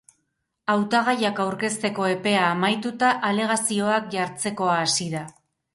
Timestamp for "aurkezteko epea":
1.43-2.47